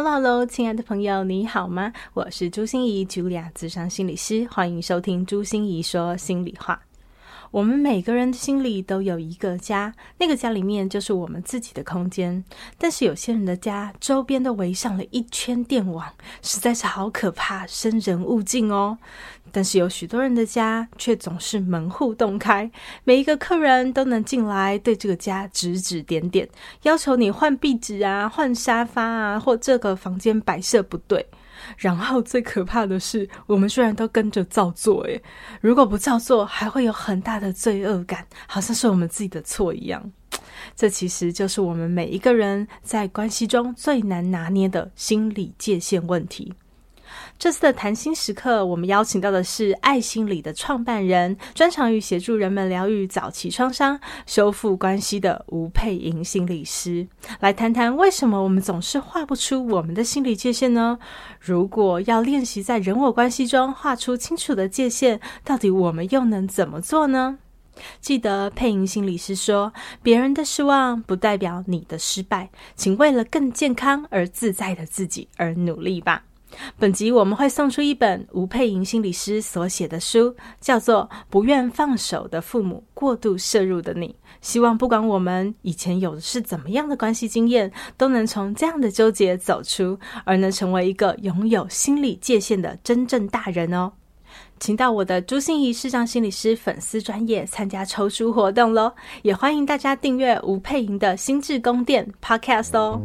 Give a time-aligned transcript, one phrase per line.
[0.00, 1.92] Hello，亲爱的朋友，你好吗？
[2.14, 6.80] 我是朱心怡，Julia，咨商心理师，欢迎收听朱心怡说心里话。
[7.50, 12.44] 我们每个人的心里都有一个家，那个家里面就是我们自己的空间。
[12.78, 16.06] 但是有些人的家周边都围上了一圈电网，
[16.42, 18.98] 实在是好可怕，生人勿近哦。
[19.52, 22.70] 但是有许多人的家却总是门户洞开，
[23.04, 26.48] 每一个客人都能进来，对这个家指指点点，
[26.82, 31.26] 要求你换壁纸啊、换沙发啊，或这个房间摆设不对。
[31.76, 35.20] 然后最可怕的是，我们虽然都跟着照做，诶，
[35.60, 40.10] 如果不照做，还会有很大的罪恶感，好像是我们自己的错一样。
[40.76, 46.52] 这其实就是我们每一个人在关系中最难拿捏的心理界限问题。
[47.38, 57.06] 这次的谈心时刻，我们邀请到的是爱心理的创办人，专长于协助人们疗愈早期创伤、修复关系的吴佩莹心理师，
[57.38, 60.98] 来谈谈为什么我们总是画不出我们的心理界限呢？
[61.38, 67.38] 如果要练习在人我关系中画出清楚的界限，到底我们又能怎么做呢？
[68.00, 69.72] 记得佩莹心理师说
[70.02, 76.24] ：“别人的失望不代表你的失败，请为了更健康而自在的自己而努力吧。”
[76.78, 84.08] 本集我们会送出一本吴佩莹心理师所写的书，叫做《不愿放手的父母，过度摄入的你》。
[84.40, 93.92] 希望不管我们以前有的是怎么样的关系经验，都能从这样的纠结走出，而能成为一个拥有心理界限的真正大人哦。
[94.60, 103.00] 请到我的朱心仪视障心理师粉丝专页参加抽书活动喽，也欢迎大家订阅吴佩莹的心智宫殿 Podcast 哦。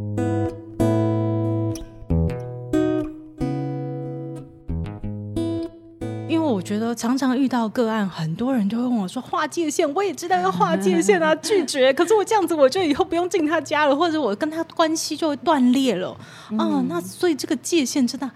[6.64, 11.94] 觉得常常遇到个案，很多人就会问我说：“划界限，我也知道要划界限啊，拒绝。
[11.94, 16.18] 可是我这样子，我就以后不用进他家了，或者我跟他关系就会断裂了。
[16.52, 18.30] 嗯”啊，那所以这个界限真的。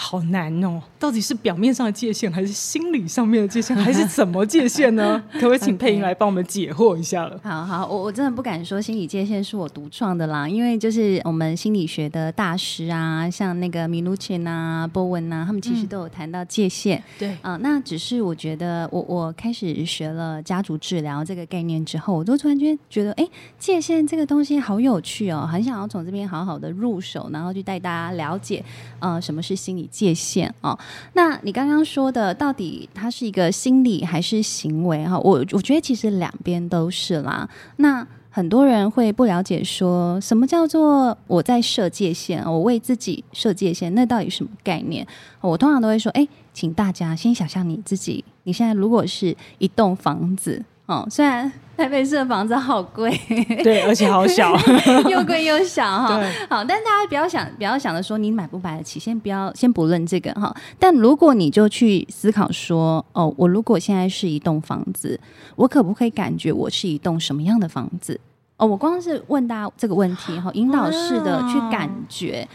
[0.00, 5.20] 好难哦，到底是表面上的界限，还是心理上面的界限， 还是怎么界限呢？
[5.32, 7.38] 可不可以请配音来帮我们解惑一下了？
[7.42, 17.02] 好好，我我真的不敢说心理界限是我独创的啦，因为就是我们心理学的大师啊，像那个米努钦啊、波文啊，他们其实都有谈到界限。
[17.18, 23.28] 对啊，那只是我觉得我我开始学了家族治疗这个概念之后，我都突然间觉得，哎，
[23.58, 28.64] 界限这个东西好有趣哦，很想要从这边好好的入手，然后去带大家了解，
[29.00, 29.87] 呃，什么是心理。
[29.90, 30.78] 界限哦，
[31.14, 35.18] 那你刚刚说的，到底它是一个心理还是行为哈？
[35.18, 37.48] 我我觉得其实两边都是啦。
[37.76, 45.06] 那很多人会不了解，说什么叫做我在设界限，我为自己设界限，那到底什么概念？
[45.40, 50.64] 我通常都会说，哎，请大家先想象你自己，你现在如果是一栋房子。
[50.88, 53.10] 哦，虽然台北市的房子好贵，
[53.62, 54.56] 对，而且好小，
[55.06, 56.18] 又贵又小哈。
[56.48, 60.52] 好，但大家不要想，不要想着说你买不买得起，先不要，先不论这个哈。
[60.78, 65.20] 但如果你就去思考说，哦，我如果现在是一栋房子，
[65.56, 68.18] 我可不可以感觉我是一栋什么样的房子？
[68.56, 72.48] 哦，我光是问大家这个问题哈，引导式的去感觉，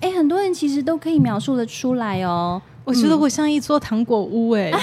[0.00, 2.60] 哎，很多人其实都可以描述的出来哦。
[2.88, 4.70] 我觉得我像一座糖果屋哎、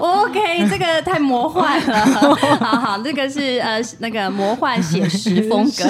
[0.00, 2.06] OK，这个太魔幻了，
[2.58, 5.84] 好好，这个是呃那个魔幻写实风格，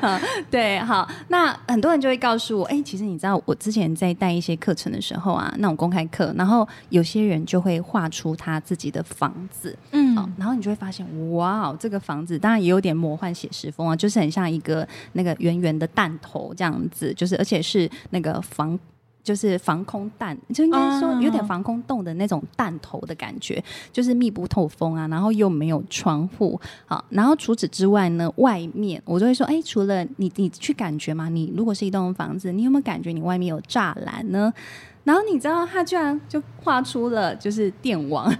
[0.50, 18.42] 对，好，那很多人就会告诉我，哎、欸，其实你知道，我之前在带一些课程的时候啊，那种公开课，然后有些人就会画出他自己的房子，嗯，然后你就会发现，哇，这个房子当然也有点魔幻写实风啊，就是很像一个那个圆圆的弹头这样子，就是而且是那个。
[18.46, 18.78] 防
[19.22, 23.60] 就是防空弹，就应该说有点防空洞的那种弹头的感觉，
[23.92, 34.54] 就是密不透风啊，然后又没有窗户，好，然后除此之外呢，外面我就会说，哎，除了你，你去感觉嘛，你如果是一栋房子，你有没有感觉你外面有栅栏呢？
[35.02, 38.32] 然后你知道他居然就画出了就是电网，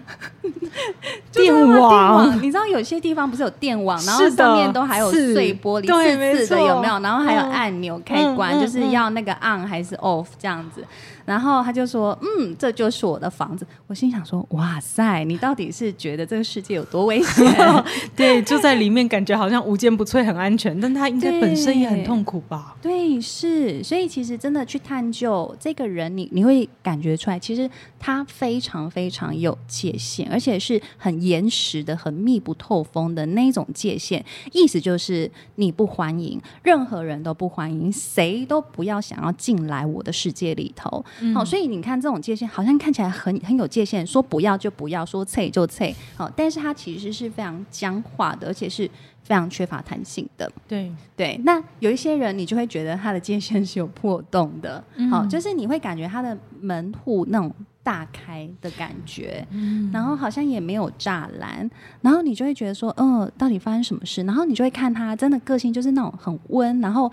[1.37, 6.99] 电网，你知道有些地方不是有电网，然后上面都还有碎玻璃，四四的有没有？
[7.01, 10.85] 然后还有按钮开关，就是要那个 on 还是 off 这样子。
[11.25, 17.45] 然后他就说：“嗯，这就是我的房子。”我心想说：“哇塞，你到底是觉得这个世界有多危险？
[18.15, 22.77] 对，就在里面感觉好像无坚不摧，很安全，但他应该本身也很痛苦吧？
[22.81, 23.83] 对，是。
[23.83, 27.69] 所以其实真的去探究这个人，你你会感觉出来，其实
[27.99, 34.25] 他非常非常有界限，而且是很严实的、很密不透风的那种界限。
[34.53, 45.95] 意思就是你不欢迎任何人都不欢迎，谁都不要想要进来我的世界里头。”好、嗯哦，所以你看这种界限，好像看起来很很有界限，说不要就不要，说脆就脆。
[46.17, 48.89] 好、哦，但是它其实是非常僵化的，而且是
[49.23, 50.51] 非常缺乏弹性的。
[50.69, 54.77] 对对，那有一些人，你就会觉得他的界限是有破洞的。
[54.79, 57.53] 好、嗯哦，就是你会感觉他的门户那种
[57.87, 64.25] 大开的感觉，嗯、然后好像也没有栅栏，然后你就会觉得说，嗯、呃，到底发生什么事？
[64.25, 67.09] 然后你就会看他真的个性就是那种很温，然后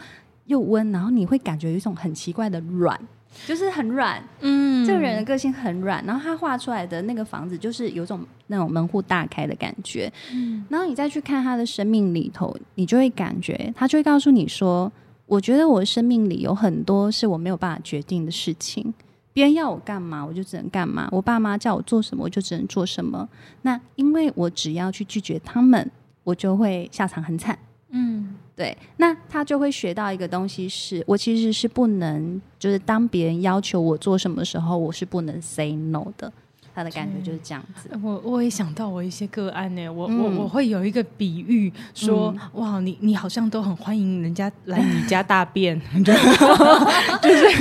[0.47, 2.99] 又温，然后你会感觉有一种很奇怪的软。
[3.47, 14.91] 就是很软，嗯，这个人的个性很软，然后他画出来的那个房子就是有种那种门户大开的感觉，嗯，然后你再去看他的生命里头，你就会感觉他就会告诉你说，
[15.25, 18.93] 我觉得我的生命里有很多是我没有办法决定的事情，
[19.33, 23.27] 别人要我干嘛我就只能干嘛，我爸妈叫我做什么我就只能做什么，
[23.63, 25.91] 那因为我只要去拒绝他们，
[26.23, 27.57] 我就会下场很惨，
[27.89, 28.35] 嗯。
[28.55, 36.31] 对，那他就会学到一个东西是，是我其实是不能，就是当别人要求我做什么时候，我是不能 say no 的。
[36.75, 37.87] 他的感觉就是这样子。
[38.01, 47.52] 我我也想到我一些个案呢，我、嗯、我我会有一个比喻说，嗯、哇，你你好像都很欢迎人家来你家大便， 就是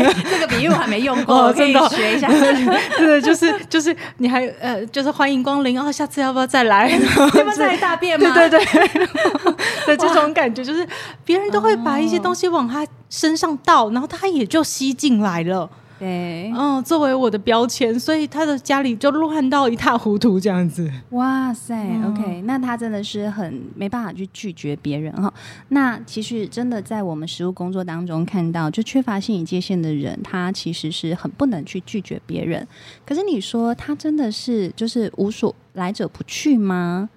[0.62, 2.28] 这个比喻我还没用过，哦、可以学一下。
[2.96, 6.88] 对，就是就是你还呃，就是欢迎光临哦，下次要不要再来？
[6.90, 8.32] 要不要再来大便吗？
[8.34, 8.88] 对对对，
[9.86, 10.86] 的 这种感觉就是
[11.24, 15.68] 别人都会把一些东西往他身上倒，然后他也就吸进来了。
[16.02, 20.90] 对，嗯，作为我的标签，所以他的家里就乱到一塌糊涂这样子。
[21.10, 25.32] 哇塞，嗯，OK，那他真的是很没办法去拒绝别人哈。
[25.68, 32.66] 那其实真的在我们实务工作当中看到，就缺乏心理界限的人，他其实是很不能去拒绝别人。
[33.06, 37.08] 可是你说他真的是就是无所来者不去吗？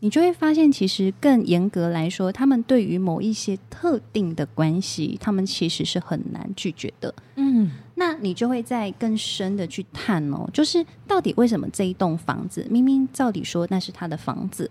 [0.00, 7.14] 你就会发现，其实更严格来说，他们对于某一些特定的关系，他们其实是很难拒绝的。
[7.36, 7.70] 嗯，
[8.02, 14.68] 那你就会再更深的去探哦，就是到底为什么这一栋房子明明照理说那是他的房子，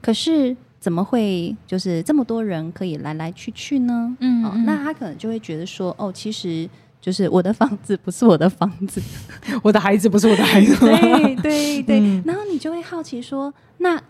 [0.00, 4.16] 可是怎么会就是这么多人可以来来去去呢？
[4.18, 6.68] 嗯，嗯，哦，那他可能就会觉得说，哦，其实。
[7.04, 9.02] 就是我的房子不是我的房子，
[9.60, 10.72] 我的孩子不是我的孩子。
[10.78, 14.00] 对对对，嗯、然后你就会好奇说，那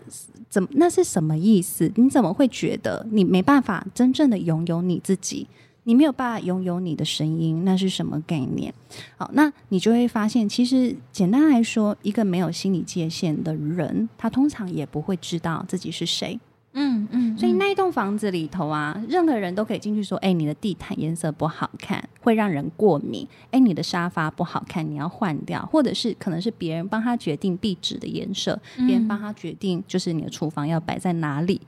[0.47, 1.91] 怎么那是什么意思？
[1.95, 5.47] 你怎么会觉得你没办法真正的拥有你自己？
[5.83, 8.73] 你没有办法拥有你的声音，那是什么概念？
[9.17, 16.39] 好，那你就会发现，其实简单来说，一个没有心理界限的人，他通常也不会知道自己是谁。
[16.75, 23.27] 嗯嗯，所以那一栋房子里头啊，任何人都可以进去说：“哎，你的地毯颜色不好看，会让人过敏。
[23.51, 25.63] 哎，你的沙发不好看，你要换掉。
[25.67, 31.61] 或者是可能是别人帮他决定壁纸的颜色，别人帮他决定就是你的厨房要摆在哪里。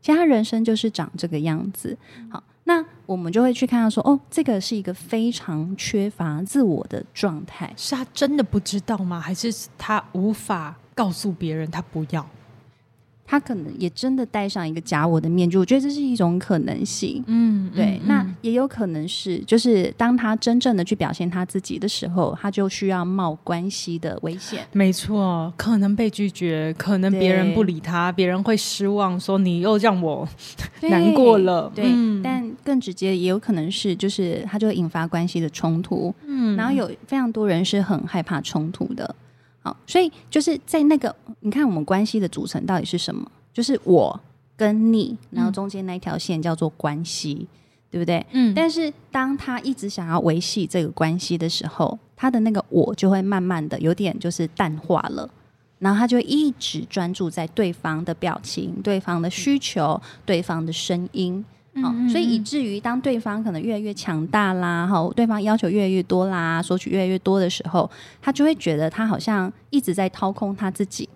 [0.00, 1.98] 其实他人生就是长这个样子。
[2.30, 2.42] 好，那
[3.06, 7.72] 我们就会去看到说：哦，这个是一个非常缺乏自我的状态。
[7.76, 9.20] 是他真的不知道吗？
[9.20, 12.26] 还是他无法告诉别人他不要？”
[13.24, 17.22] 他可能也真的戴上一个假我的面具，我觉得这是一种可能性。
[17.26, 24.66] 嗯，对，嗯、那也有可能是，就是当他真正的去表现他自己的时候，他就需要冒关系的危险。
[24.72, 30.28] 没错，可能被拒绝，可能别人不理他，别人会失望，说你又让我
[30.82, 31.72] 难过了。
[31.74, 36.14] 对，嗯、但更直接也有可能是，就是他就会引发关系的冲突。
[36.26, 39.14] 嗯，然后有非常多人是很害怕冲突的。
[39.62, 43.30] 好，所以就是在那个，你看我们关系的组成到底是什么？
[43.52, 44.18] 就是我
[44.56, 47.48] 跟你，然后中间那一条线叫做关系，嗯、
[47.90, 48.26] 对不对？
[48.32, 48.52] 嗯。
[48.54, 55.30] 但是当他一直想要维系这个关系的时候，他的那个我就会慢慢的有点就是淡化了，
[55.78, 61.44] 然后他就一直专注在对方的表情、对方的需求、对方的声音。
[61.80, 71.08] 好，所以以至于当对方可能越来越强大啦，哈，对方要求越来越多啦，索取越来越多的时候，他就会觉得他好像一直在掏空他自己。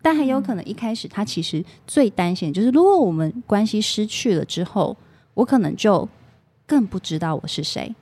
[0.00, 4.96] 但很有可能一开始他其实最担心的就是，如果我们关系失去了之后，
[5.34, 6.08] 我可能就
[6.64, 7.92] 更不知道我是谁。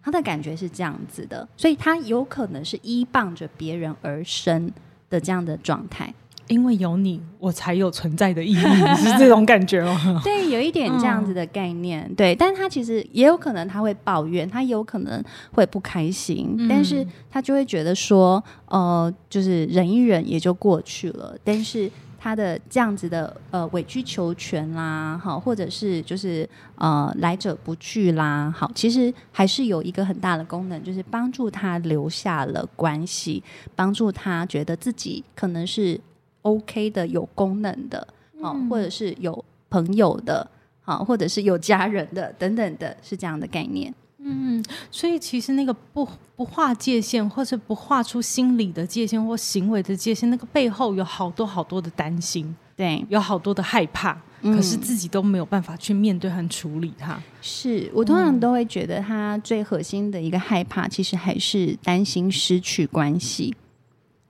[0.00, 4.70] 他的感觉是这样子的，所以他有可能是依傍着别人而生
[5.10, 6.14] 的这样的状态。
[6.48, 8.56] 因为有你，我才有存在的意义，
[8.96, 10.20] 是这种感觉吗？
[10.22, 12.06] 对，有一点这样子的概念。
[12.08, 15.22] 嗯、对，但他其实也有可能他会抱怨，他也有可能
[15.52, 21.36] 会不开心，嗯、但是他就会觉得说，呃，就是忍一忍也就过去了。
[21.42, 33.42] 但是他的这样子的呃委曲求全啦，好，或者是就是呃来者不拒啦，好，其实还是有一个很大的功能，就是帮助他留下了关系，
[33.74, 36.00] 帮助他觉得自己可能是。
[36.46, 38.06] OK 的，有功能的，
[38.40, 40.48] 好、嗯，或者是有朋友的，
[40.80, 43.92] 好，或者是有家人的，等等的，是这样的概念。
[44.18, 57.20] 嗯，所以其实那个不不划界限，或者不画出心理的界限或行为的界限，那个背后有好多好多的担心，对，有好多的害怕，嗯、可是自己都没有办法去面对和处理它。
[57.40, 63.54] 是我通常都会觉得，他最核心的一个害怕，其实还是担心失去关系。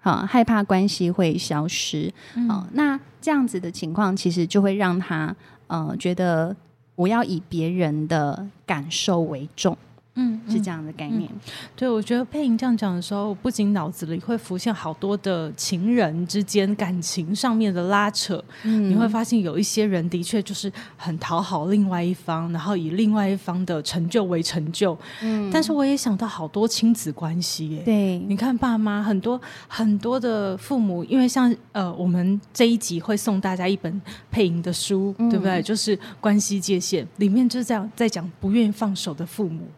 [0.07, 2.13] 啊，害怕关系会消失。
[2.37, 5.35] 嗯、啊，那这样子的情况，其实就会让他
[5.67, 6.55] 呃觉得
[6.95, 9.77] 我要以别人的感受为重。
[10.17, 11.31] 嗯，是这样的概念。
[11.33, 18.43] 嗯嗯、对，我觉得佩莹这样讲的时候，不仅脑子里会浮现好多的情人之间感情上面的拉扯。
[18.65, 24.97] 嗯，你会发现有一些人的确就是很讨好另外一方，然后以另外一方的成就为成就。
[25.23, 27.83] 嗯，但是我也想到好多亲子关系耶。
[27.85, 35.63] 对，你看爸妈很多很多的父母，因为像呃，我们这一集会送大家一本佩莹的书，嗯、对不对？
[35.63, 39.69] 就是关系界限里面就是这样在讲不愿意放手的父母。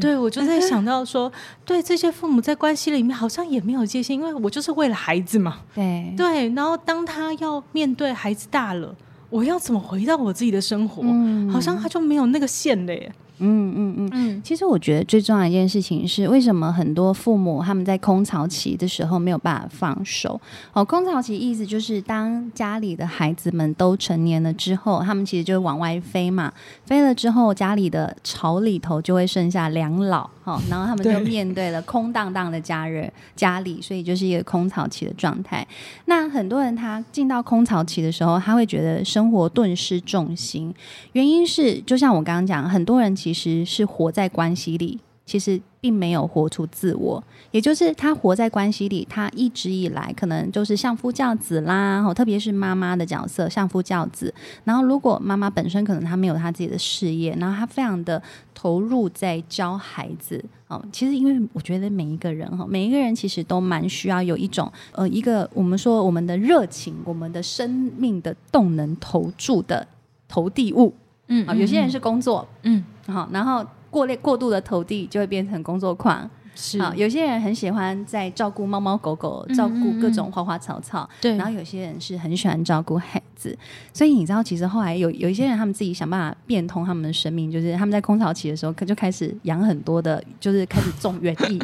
[0.00, 1.30] 对，我就在想到说，
[1.64, 5.58] 对这些父母在关系里面好像也没有界限，因为我就是为了孩子嘛。
[5.74, 8.94] 对对，然后当他要面对孩子大了，
[9.30, 11.02] 我要怎么回到我自己的生活？
[11.04, 13.12] 嗯，好像他就没有那个线了耶。
[13.38, 20.40] 嗯嗯嗯嗯，嗯其实我觉得最重要的一件事情是，为什么很多父母他们在空巢期的时候没有办法放手？
[20.72, 26.52] 哦，空巢期意思就是当家里的孩子们都成年了之后，他们其实就会往外飞嘛，
[26.84, 35.66] 飞了之后家里的巢里头就会剩下两老，哦， 然后他们就面对了空荡荡的家人家里，所以就是一个空巢期的状态。
[36.06, 40.74] 那很多人他进到空巢期的时候，他会觉得生活顿失重心，
[41.12, 43.14] 原因是就像我刚刚讲，很多人。
[43.25, 47.22] 其实是活在关系里，其实并没有活出自我。
[47.50, 54.32] 也就是他活在关系里，他一直以来可能就是相夫教子啦，特别是妈妈的角色，相夫教子。
[54.64, 58.22] 然后如果妈妈本身可能她没有她自己的事业，然后她非常的
[58.54, 60.44] 投入在教孩子。
[60.68, 69.86] 哦，其实因为我觉得每一个人哈，每一个人其实都蛮需要有一种呃，一个我们说我们的热情，我们的生命的动能投注的
[70.28, 70.92] 投递物。
[71.28, 76.28] 嗯，啊，有些人是工作，嗯，好，然后过过度的投递就会变成工作狂。
[76.56, 81.08] 是啊，有些人很喜欢在照顾猫猫狗狗，照顾各种花花草草。
[81.20, 83.56] 对、嗯，然后有些人是很喜欢照顾孩子。
[83.92, 91.60] 所以你知道，其实后来有有一些人，他们自己想办法变通他们的生命，就是他们在空巢期的时候，可就开始养很多的，就是开始种园艺。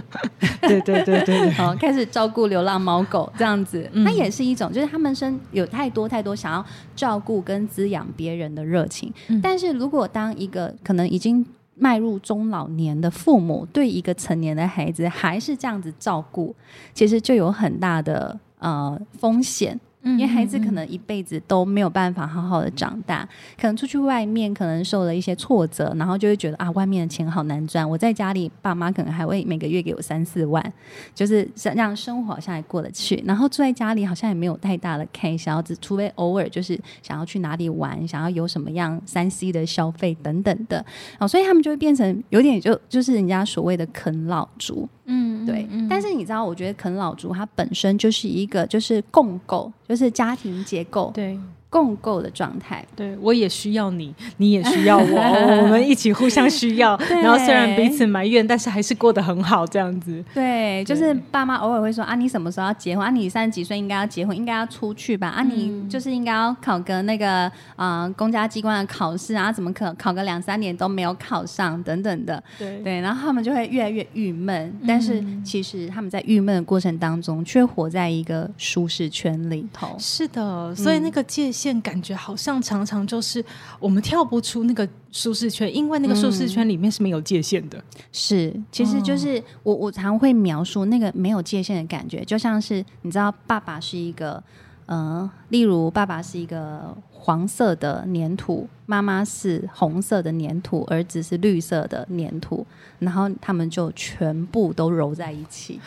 [0.60, 9.12] 对对对对，好， 开始照顾流浪猫狗这样子，那、嗯、也是一种，就是他们生有太多太多想要照顾跟滋养别人的热情。
[9.28, 11.44] 嗯、但是如果当一个可能已经
[11.74, 16.54] 迈入中老年的父母对一个成年的孩子还是这样子照顾，
[16.94, 19.78] 其实就有很大的呃风险。
[20.04, 27.88] 因为孩子可能一辈子都没有办法好好的长大，可能出去外面可能受了一些挫折，然后就会觉得啊，外面的钱好难赚。
[27.88, 30.72] 我在家里，爸妈可能还会每个月给我三四万，
[31.14, 33.22] 就是让生活好像还过得去。
[33.26, 40.84] 然后住在家里好像也没有太大的开销，只除非偶尔就是想要去哪里玩，想要有什么样三 C 的消费等等的。
[41.18, 44.88] 哦，所以他们就会变成有点就就是人家所谓的啃老族。
[45.14, 45.66] 嗯，对。
[45.70, 51.10] 嗯、但是你知道，我觉得啃老族它本身就是一个就是共构，就是家庭结构。
[51.14, 51.38] 对。
[51.72, 55.18] 共构的状态，对，我也需要你，你也需要我，
[55.64, 56.94] 我们一起互相需要。
[57.08, 60.22] 然后虽然彼此埋怨，但是还是过得很好，这样子。
[60.34, 63.06] 对，就是爸妈偶尔会说啊，你什么时候要结婚？
[63.06, 65.28] 啊，你三十几岁应该要结婚，应该要出去吧？
[65.28, 72.44] 啊，你就是应该要考个那个啊、呃，公家机关的考试啊，怎么可考个两三年都没有考上等等的。
[72.58, 79.96] 对对，然后他们就会越来越郁闷，但是其实他们在郁闷的过程当中，却活在一个舒适圈里头。
[79.98, 81.61] 是的，所以那个界限。
[81.62, 83.44] 现感觉好像常常就是
[83.78, 87.78] 我们跳不出那个舒适圈，因为那个舒适圈里面是没有界限的。
[87.78, 94.42] 嗯、是，其实就是我我常会描述那个没有界限的感觉，就像是你知道，爸爸是一个
[94.86, 102.66] 呃，例如爸爸是一个黄色的粘土，妈妈是红色的粘土，儿子是绿色的粘土，
[102.98, 105.80] 然后他们就全部都揉在一起。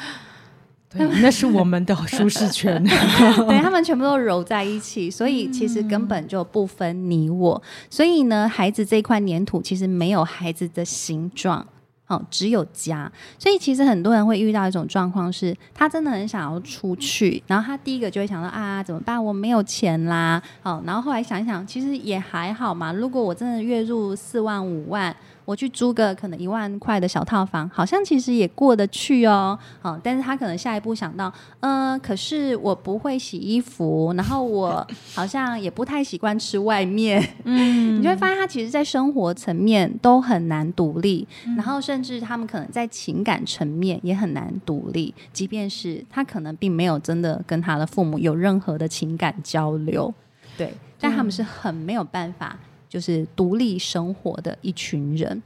[0.90, 2.84] 对，那是我们的舒适圈。
[2.86, 7.62] 对，他们全部都揉在一起，所以其实根本就不分你我。
[7.90, 11.66] 所以呢，孩子这块粘土其实没有孩子的形状。
[12.08, 19.26] 哦，只有家，所以其实很多人会遇到一种状况是，他真的很想要出去，然后他第一个就会想到啊，怎么办？
[19.26, 20.40] 我没有钱啦。
[20.62, 22.94] 哦，然后后来想想，其实也还好嘛。
[22.94, 25.16] 如果我真的月入四万五万。
[25.46, 29.58] 我去租个可能一万块的小套房，好像其实也过得去哦。
[29.80, 37.24] 好，但是他可能下一步想到，呃，可是我不会洗衣服，然后我好像也不太习惯吃外面。
[37.44, 50.14] 嗯， 你就会发现他其实，在生活层面都很难独立，然后甚至他们可能在情感层面也很难独立，即便是他可能并没有真的跟他的父母有任何的情感交流，
[50.58, 52.58] 对，但他们是很没有办法。
[52.90, 55.42] 就是独立生活的一群人。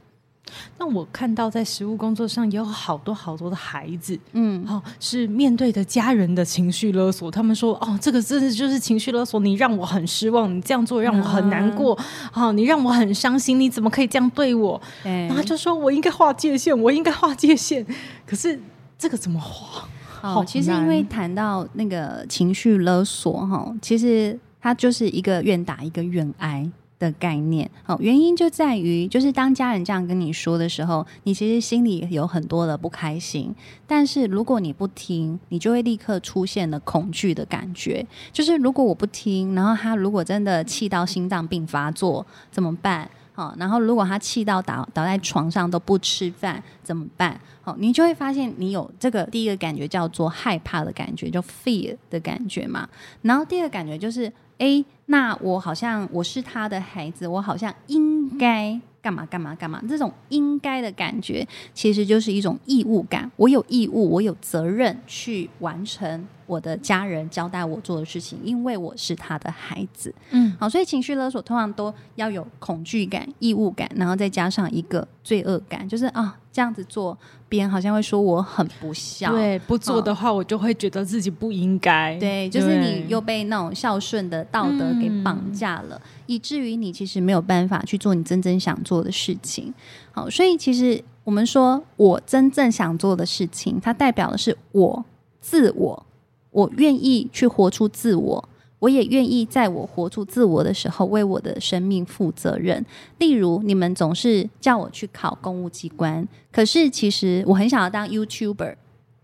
[0.78, 7.30] 那我看到在实务工作上也有好多好多的孩子，嗯，哦，是面对的家人的情绪勒索。
[7.30, 11.96] 他们说：“哦，这个真的就是情绪勒索，你让我很失望，你这样做让我很难过，
[12.34, 17.86] 嗯、哦，你让我很伤心，你怎么可以这样对我？”对，然后就说：“我应该划界限，我应该划界限。
[18.26, 18.58] ”可是
[18.98, 19.88] 这个怎么划？
[20.20, 26.68] 好，其实因为谈到那个情绪勒索，哈，其实它就是一个愿打一个愿挨。
[27.00, 33.52] 的概念，好，原因就在于，就是当家人这样跟你说的时候，你其实心里有很多的不开心。
[33.86, 38.06] 但是如果你不听，你就会立刻出现了恐惧的感觉。
[38.30, 43.10] 就是如果我不听，然后他如果真的气到心脏病发作怎么办？
[43.32, 47.40] 好，然后如果他气到倒倒在床上都不吃饭怎么办？
[47.62, 52.86] 好，你就会发现你有这个第一个感觉叫做害怕的感觉，就 fear 的感觉嘛。
[53.22, 54.30] 然后第二个感觉就是。
[54.60, 59.82] 诶，那我好像我是他的孩子，我好像应该干嘛干嘛干嘛。
[59.88, 63.28] 这种应该的感觉，其实就是一种义务感。
[63.34, 70.14] 我有义务，我有责任去完成我的家人交代我做的事情，因为我是他的孩子。
[70.30, 76.36] 嗯，好，所以情绪勒索通常都要有恐惧感、义务感，然后再加上一个罪恶感，就是啊。
[76.52, 77.16] 这样子做，
[77.48, 79.30] 别人好像会说我很不孝。
[79.30, 82.18] 对，不做的话，我就会觉得自己不应该。
[82.18, 89.72] 对，就是你又被那种孝顺的道德给绑架了，嗯、以至于你其实没有办法去做你真正想做的事情。
[90.12, 95.04] 好，所以其实我们说我真正想做的事情，它代表的是我
[95.40, 96.06] 自我，
[96.50, 98.48] 我愿意去活出自我。
[98.80, 102.82] 我也愿意在我活出自我的时候，为我的生命负责任。
[103.18, 108.74] 例如，你们总是叫我去考公务机关，可是其实我很想要当 YouTuber，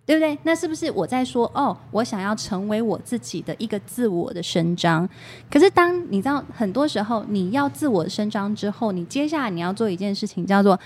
[0.07, 0.39] 对不对？
[0.45, 5.07] 那是不是我在说哦，我想要成为我自己的一个自我的伸张？
[5.51, 10.79] 可是当你知道，很多时候你要自我伸张之后，你接下来你要做一件事情，叫做。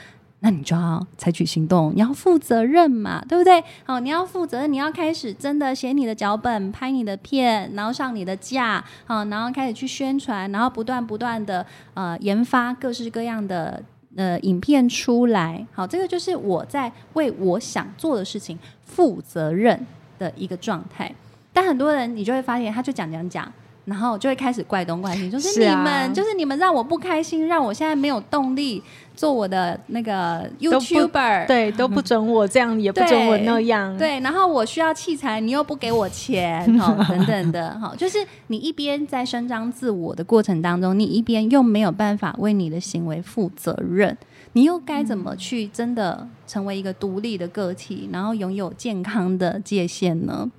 [0.42, 3.62] 那你就要采取行动，你要负责任嘛，对不对？
[3.84, 13.82] 好，你要负责任，你要开始真的写你的脚本，拍你的片，然后上你的架，好，然后开始去宣传，然后不断不断的呃研发各式各样的
[14.16, 15.66] 呃影片出来。
[15.72, 19.86] 好，这个就是我在为我想做的事情负责任
[20.18, 21.12] 的一个状态。
[21.52, 23.52] 但很多人你就会发现，他就讲讲讲。
[23.84, 28.82] 然后就会开始怪东怪西， 就是你们，就是你们让我不开心，让我现在没有动力
[29.16, 44.16] 做我的那个 YouTuber，对，都不准我这样，也不准我那样， 对，然后我需要器材，你又不给我钱，哈、 哦，等等的，哈，就是你一边在伸张自我的过程当中，你一边又没有办法为你的行为负责任，
[44.52, 50.50] 你又该怎么去真的成为一个独立的个体，然后拥有健康的界限呢？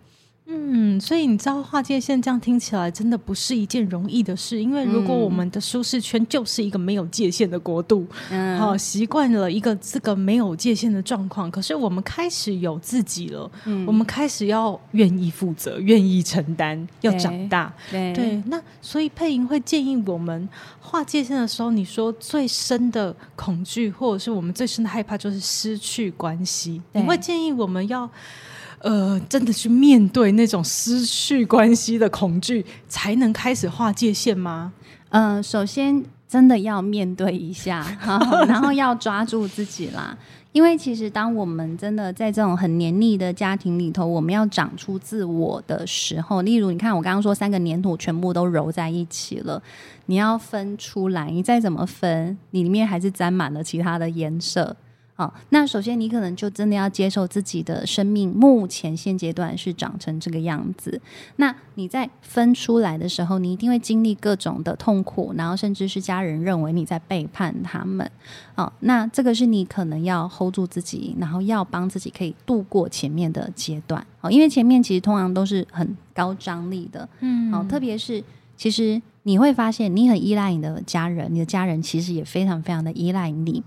[0.47, 20.49] 嗯，所以你知道划界线这样听起来真的不是一件容易的事，因为如果我们的舒适圈就是一个没有界限的国度，嗯，好习惯了一个这个没有界限的状况，可是我们开始有自己了，嗯，我们开始要愿意负责、愿意承担、要长大，对，对，那所以佩莹会建议我们
[20.81, 28.09] 划界线的时候，你说最深的恐惧或者是我们最深的害怕就是失去关系，你会建议我们要。
[28.83, 34.73] 呃，真的去面对那种失去关系的恐惧，才能开始划界限吗？
[35.09, 37.85] 呃，首先真的要面对一下，
[38.47, 40.17] 然后要抓住自己啦。
[40.53, 49.61] 因为其实当我们真的在这种很黏腻的家庭里头，我们要长出自我的时候，例如你看我刚刚说三个黏土全部都揉在一起了，
[50.07, 54.75] 你要分出来，你再怎么分，你里面还是沾满了其他的颜色。
[55.21, 60.99] 好，那首先你可能就真的要接受自己的生命目前现阶段是长成这个样子。
[61.35, 68.09] 那你在分出来的时候，你一定会经历各种的痛苦，然后甚至是家人认为你在背叛他们。
[68.55, 74.03] 好，那这个是你可能要 hold 住自己，然后要帮自己可以度过前面的阶段。
[74.21, 77.07] 哦，因为前面其实通常都是很高张力的。
[77.19, 78.23] 嗯，好，特别是
[78.57, 83.61] 其实你会发现，你很依赖你的家人，你的家人其实也非常非常的依赖你。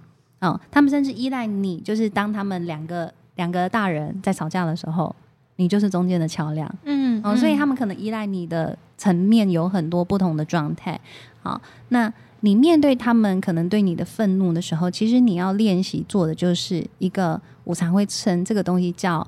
[0.44, 5.14] 哦，他们甚至依赖你，就是当他们两个两个大人在吵架的时候，
[5.56, 6.72] 你就是中间的桥梁。
[6.84, 11.00] 嗯，哦，所以他们可能依赖你的层面有很多不同的状态。
[11.42, 19.26] 好，那你面对他们可能对你的愤怒的时候，其实你要练习做的就是一个，我常会称这个东西叫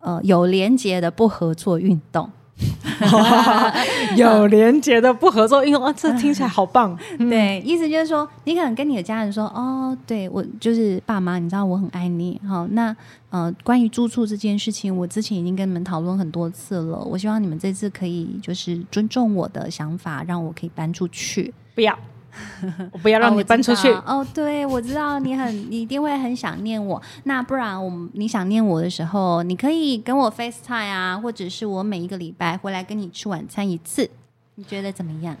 [0.00, 2.30] 呃有连结的不合作运动。
[4.16, 6.96] 有连结的不合作，应用啊，这听起来好棒。
[7.18, 12.40] 对，意思就是说，你可能跟你的家人说，哦，对我就是爸妈，你知道我很爱你。
[12.46, 12.94] 好，那
[13.30, 16.98] 呃，关于住处这件事情，我之前已经跟你们讨论很多次了。
[16.98, 21.54] 我希望你们这次可以就是尊重我的想法，让我可以搬出去。
[21.74, 21.96] 不要。
[22.92, 24.26] 我不要让你搬出去哦，哦！
[24.34, 27.00] 对，我知道你很，你一定会很想念我。
[27.24, 34.08] 那不然，我你想念我的时候，你可以跟我 FaceTime 啊，或者是我每一个礼拜回来跟你吃晚餐一次，
[34.56, 35.36] 你觉得怎么样？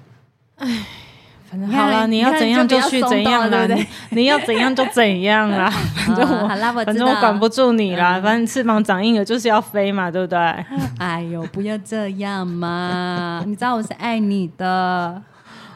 [0.56, 0.84] 哎，
[1.50, 3.86] 反正好了，你要怎样就去怎样了，对不对？
[4.10, 5.70] 你要怎样就怎样啦。
[5.70, 6.48] 反正我，
[6.84, 8.20] 反正我管不住你啦。
[8.20, 10.38] 反正翅膀长硬了就是要飞嘛，对不对？
[10.98, 13.42] 哎呦，不要这样嘛！
[13.46, 15.22] 你知道我是爱你的。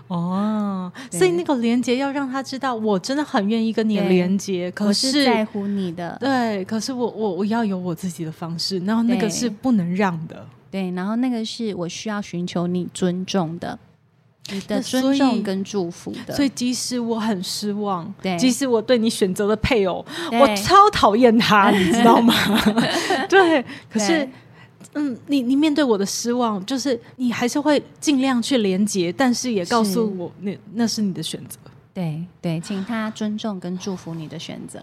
[0.09, 6.17] 哦，所以那个连接要让他知道，我真的很愿意跟你连接，可是，是在乎你的。
[6.21, 10.47] 对，可是我我我要有我自己的方式，然后那个是不能让的。
[10.71, 13.79] 对，然后那个是我需要寻求你尊重的，
[14.51, 16.35] 你的尊重跟祝福的。
[16.35, 22.35] 所以即使我很失望，对，即使我对你选择的配偶，我超讨厌他，你知道吗？
[23.29, 24.29] 对，可是。
[24.95, 31.59] 嗯，你你面对我的失望，就是你还是会尽量去连接，但是也告诉我，那那是你的选择。
[31.95, 34.81] 对对，请他尊重跟祝福你的选择。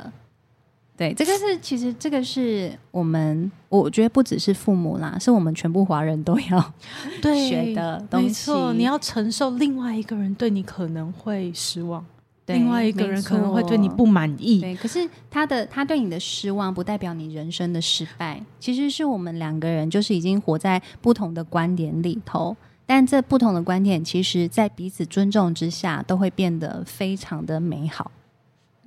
[0.97, 6.73] 对，这个是其实这个是我们，我觉得不只是父母啦，是我们全部华人都要
[7.47, 8.27] 学的东西。
[8.27, 12.05] 没错，你要承受另外一个人对你可能会失望。
[12.49, 28.11] 另外一个人可能会对你不满意，对，可是他的他对你的失望不代表你人生的失败，其实是我们两个人就是已经活在不同的观点里头，但这不同的观点，其实在彼此尊重之下，都会变得非常的美好。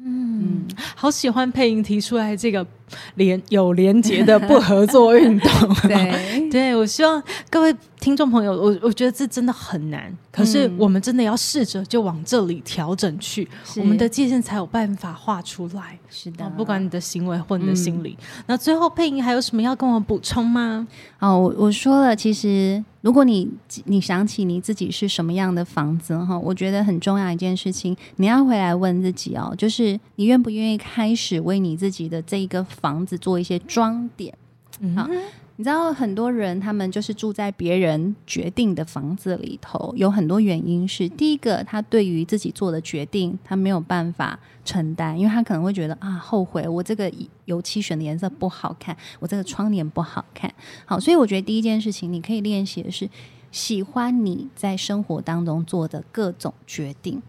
[0.05, 2.67] 嗯，好喜欢佩莹提出来这个
[3.15, 5.75] 连有连结的不合作运动。
[5.87, 15.99] 对，对我希望各位听众朋友，我我觉得这真的很难，可是我们真的要试着就往这里调整去，我们的界限才有办法画出来。
[16.11, 18.19] 是的，不管你的行为或你的心理。
[18.21, 20.87] 嗯、那最后配音还有什么要跟我补充吗？
[21.21, 22.85] 哦，我我说了，其实。
[23.01, 23.51] 如果你
[23.87, 34.33] 你想起你自己是什么样的房子哈，我觉得很重要一件事情，你要回来问自己哦，就是你愿不愿意开始为你自己的这一个房子做一些装点？
[34.79, 34.95] 嗯。
[34.95, 35.09] 好。
[35.57, 47.13] 你知道很多人他们就是住在别人决定的房子里头，有很多原因是，第一个他对于自己做的决定他没有办法承担，因为他可能会觉得啊后悔，我这个
[47.45, 50.53] 油漆选的颜色不好看，我这个窗帘不好看。
[50.87, 53.09] 好，所以我觉得第一件事情你可以练习的是
[53.51, 57.23] 喜欢你在生活当中做的各种决定。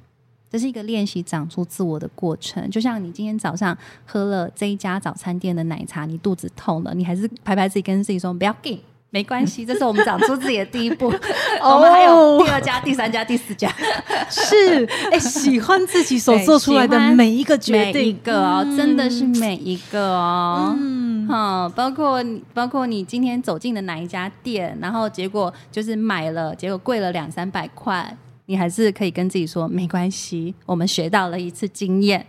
[0.53, 11.07] 这是一个练习长出自我的过程，就像你今天早上喝了这一家早餐店的奶茶，你肚子痛了，你还是拍拍自己，跟自己说不要紧，没关系，这是我们长出自己的第一步。
[11.59, 13.67] 我们还有第二家、第三家、第四家，
[14.29, 28.15] 是哎，喜欢自己所做出来的每一个决定，每一个哦，嗯、真的是每一个哦，嗯，好，包括包括你今天走进的哪一家店，然后结果就是买了，结果贵了两三百块。
[28.45, 32.25] 你还是可以跟自己说没关系，我们学到了一次经验。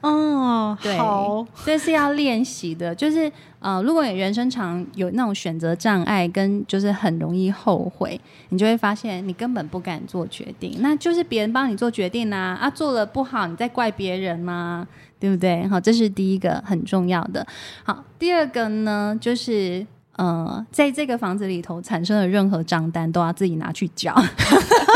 [0.00, 2.94] 哦，对，好，这是要练习的。
[2.94, 10.78] 就是呃，如果你人生常有那种选择障碍，跟就是很容易后悔，你就会发现你根本不敢做决定。
[10.80, 14.88] 那就是别人帮你做决定啊，啊，做了不好，你再怪别人吗？
[15.20, 15.68] 对不对？
[15.68, 17.46] 好，这是第一个很重要的。
[17.82, 24.14] 好，第二个呢，就是呃，在这个房子里头产生的任何账单都要自己拿去缴。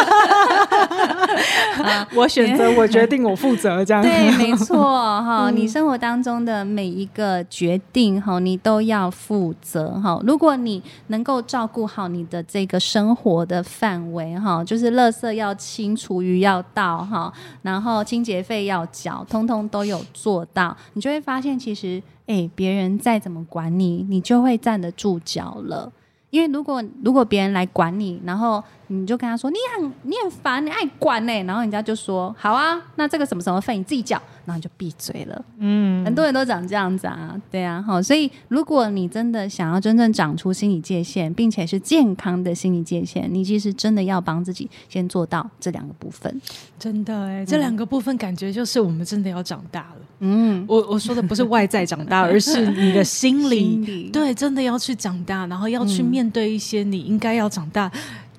[2.14, 5.50] 我选择，我决定，我负责，这样对，没错哈。
[5.50, 10.20] 你生活当中的每一个决定哈，你都要负责哈。
[10.24, 17.32] 如果你能够照顾好你的这个生活的范围哈，就是垃圾要清，厨余要倒哈，
[17.62, 25.90] 然后清洁费要缴，通通都有做到，你就会发现，其实哎，别人再怎么管你，你就会站得住脚了。
[26.30, 35.44] 因为如果如果别人来管你，然后你就跟他说，你很你很烦，你爱管呢，然后人家就说好啊，那这个什么什么费你自己缴，然后就闭嘴了。
[35.58, 46.40] 嗯，很多人都长这样子啊，对啊，好，所以如果你真的想要真正长出心理界限，并且是健康的心理界限，你其实真的要帮自己先做到这两个部分。
[46.78, 49.96] 真的哎，这两个部分感觉就是我们真的要长大了。
[50.20, 57.90] 嗯，我我说的不是外在长大，而是你的心理， 心理对，真的要去长大，然后要去面对一些你应该要长大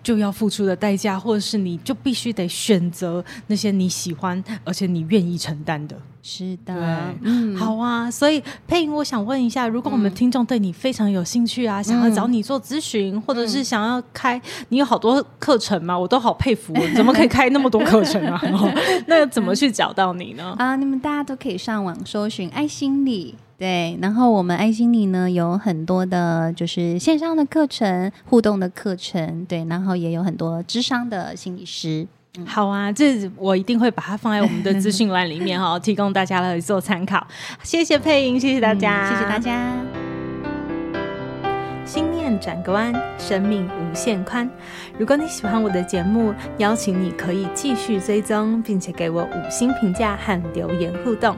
[0.03, 5.95] 就要付出的代价，或者是你就必须得选择那些你喜欢而且你愿意承担的。
[6.23, 8.09] 是的，嗯，好啊。
[8.09, 15.97] 所以配音，我想问一下，如果我们听众对你非常有兴趣啊，嗯、想要找你做咨询，或者是想要开，你有好多课程吗？
[15.97, 18.39] 我都好佩服，怎么可以开那么多课程啊？
[19.07, 20.55] 那怎么去找到你呢？
[20.59, 32.07] 啊，你们大家都可以上网搜寻爱心理，对，然后我们爱心理呢有很多的，就是线上的课程、互动的课程，对，然后也有很多智商的心理师。
[32.43, 37.23] 好啊，这我一定会把它放在我们的资讯栏里面哈， 提供大家来做参考。
[37.61, 39.71] 谢谢配音，谢谢大家，嗯、谢谢大家。
[41.85, 44.49] 心念转个弯，生命无限宽。
[44.97, 51.37] 如果你喜欢我的节目，邀请你可以继续追踪，并且给我五星评价和留言互动。